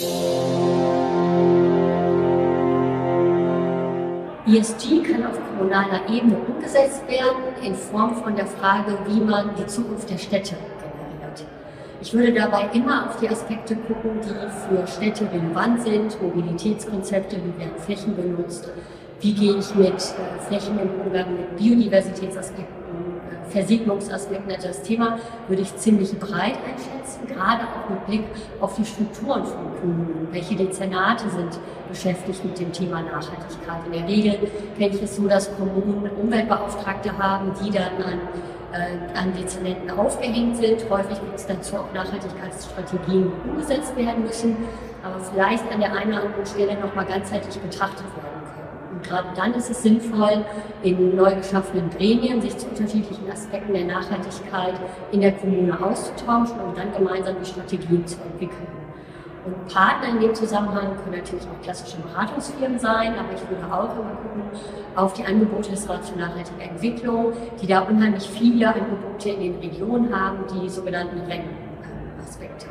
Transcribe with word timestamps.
ESG 0.00 0.08
kann 5.02 5.26
auf 5.26 5.38
kommunaler 5.46 6.08
Ebene 6.08 6.38
umgesetzt 6.48 7.06
werden 7.06 7.42
in 7.62 7.74
Form 7.74 8.16
von 8.16 8.34
der 8.34 8.46
Frage, 8.46 8.96
wie 9.06 9.20
man 9.20 9.54
die 9.56 9.66
Zukunft 9.66 10.08
der 10.08 10.16
Städte 10.16 10.54
generiert. 10.54 11.44
Ich 12.00 12.14
würde 12.14 12.32
dabei 12.32 12.70
immer 12.72 13.10
auf 13.10 13.20
die 13.20 13.28
Aspekte 13.28 13.76
gucken, 13.76 14.22
die 14.22 14.30
für 14.30 14.86
Städte 14.86 15.30
relevant 15.30 15.82
sind, 15.82 16.18
Mobilitätskonzepte, 16.22 17.36
wie 17.36 17.60
werden 17.60 17.76
Flächen 17.76 18.16
benutzt, 18.16 18.70
wie 19.20 19.34
gehe 19.34 19.58
ich 19.58 19.74
mit 19.74 19.92
äh, 19.92 20.40
Flächen 20.48 20.78
im 20.78 20.98
Umgang 20.98 21.36
mit 21.36 21.58
Biodiversitätsaspekten 21.58 22.80
Versiegelungsaspekten. 23.50 24.50
Also 24.52 24.68
das 24.68 24.82
Thema 24.82 25.18
würde 25.48 25.62
ich 25.62 25.76
ziemlich 25.76 26.18
breit 26.18 26.58
einschätzen, 26.66 27.26
gerade 27.26 27.62
auch 27.64 27.90
mit 27.90 28.06
Blick 28.06 28.24
auf 28.60 28.74
die 28.76 28.84
Strukturen 28.84 29.44
von 29.44 29.80
Kommunen. 29.80 30.28
Welche 30.30 30.56
Dezernate 30.56 31.28
sind 31.30 31.58
beschäftigt 31.88 32.44
mit 32.44 32.58
dem 32.58 32.72
Thema 32.72 33.02
Nachhaltigkeit? 33.02 33.86
In 33.86 33.92
der 33.92 34.08
Regel 34.08 34.38
kenne 34.78 34.94
ich 34.94 35.02
es 35.02 35.16
so, 35.16 35.26
dass 35.26 35.54
Kommunen 35.56 36.10
Umweltbeauftragte 36.20 37.16
haben, 37.18 37.52
die 37.62 37.70
dann 37.70 38.02
an 38.02 38.18
äh, 38.72 39.18
an 39.18 39.32
Dezernenten 39.34 39.90
aufgehängt 39.90 40.56
sind. 40.56 40.88
Häufig 40.88 41.18
gibt 41.20 41.34
es 41.34 41.46
dazu 41.46 41.76
auch 41.76 41.92
Nachhaltigkeitsstrategien, 41.92 43.32
die 43.44 43.50
umgesetzt 43.50 43.96
werden 43.96 44.22
müssen, 44.22 44.56
aber 45.02 45.18
vielleicht 45.18 45.64
an 45.72 45.80
der 45.80 45.92
einen 45.92 46.12
oder 46.12 46.22
anderen 46.22 46.46
Stelle 46.46 46.78
nochmal 46.78 47.04
ganzheitlich 47.06 47.58
betrachtet 47.58 48.06
werden 48.16 48.39
gerade 49.10 49.28
dann 49.34 49.54
ist 49.54 49.70
es 49.70 49.82
sinnvoll, 49.82 50.44
in 50.82 51.16
neu 51.16 51.34
geschaffenen 51.34 51.90
Gremien 51.90 52.40
sich 52.40 52.56
zu 52.56 52.68
unterschiedlichen 52.68 53.30
Aspekten 53.30 53.74
der 53.74 53.84
Nachhaltigkeit 53.84 54.74
in 55.10 55.20
der 55.20 55.32
Kommune 55.32 55.76
auszutauschen 55.84 56.58
und 56.60 56.78
dann 56.78 56.92
gemeinsam 56.96 57.34
die 57.42 57.46
Strategien 57.46 58.06
zu 58.06 58.16
entwickeln. 58.22 58.68
Und 59.44 59.66
Partner 59.72 60.10
in 60.10 60.20
dem 60.20 60.34
Zusammenhang 60.34 60.96
können 61.02 61.16
natürlich 61.16 61.44
auch 61.44 61.62
klassische 61.62 61.96
Beratungsfirmen 61.98 62.78
sein, 62.78 63.14
aber 63.18 63.32
ich 63.34 63.40
würde 63.48 63.64
auch 63.72 63.96
immer 63.96 64.14
gucken 64.16 64.42
auf 64.96 65.14
die 65.14 65.24
Angebote 65.24 65.70
des 65.70 65.88
Rats 65.88 66.10
für 66.10 66.18
nachhaltige 66.18 66.62
Entwicklung, 66.62 67.32
die 67.60 67.66
da 67.66 67.80
unheimlich 67.80 68.28
viele 68.28 68.68
Angebote 68.68 69.30
in 69.30 69.40
den 69.40 69.56
Regionen 69.60 70.14
haben, 70.14 70.44
die 70.52 70.68
sogenannten 70.68 71.20
REN-Aspekte. 71.20 72.66